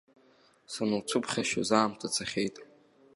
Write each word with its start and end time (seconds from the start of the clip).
Сануцәыԥхашьоз 0.73 1.69
аамҭа 1.77 2.07
цахьеит. 2.13 2.55